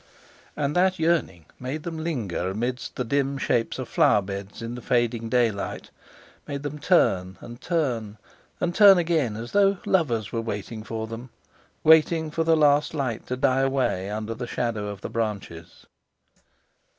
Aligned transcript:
And 0.57 0.75
that 0.75 0.97
yearning 0.97 1.45
made 1.59 1.83
them 1.83 2.03
linger 2.03 2.49
amidst 2.49 2.95
the 2.95 3.03
dim 3.03 3.37
shapes 3.37 3.77
of 3.77 3.87
flower 3.87 4.23
beds 4.23 4.59
in 4.63 4.73
the 4.73 4.81
failing 4.81 5.29
daylight, 5.29 5.91
made 6.47 6.63
them 6.63 6.79
turn, 6.79 7.37
and 7.39 7.61
turn, 7.61 8.17
and 8.59 8.73
turn 8.73 8.97
again, 8.97 9.35
as 9.35 9.51
though 9.51 9.77
lovers 9.85 10.31
were 10.31 10.41
waiting 10.41 10.81
for 10.83 11.05
them—waiting 11.05 12.31
for 12.31 12.43
the 12.43 12.57
last 12.57 12.95
light 12.95 13.27
to 13.27 13.37
die 13.37 13.61
away 13.61 14.09
under 14.09 14.33
the 14.33 14.47
shadow 14.47 14.87
of 14.87 15.01
the 15.01 15.07
branches. 15.11 15.85